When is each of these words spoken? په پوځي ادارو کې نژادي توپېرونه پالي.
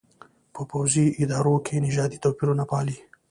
په 0.53 0.61
پوځي 0.71 1.05
ادارو 1.21 1.55
کې 1.65 1.83
نژادي 1.85 2.17
توپېرونه 2.23 2.63
پالي. 2.71 2.97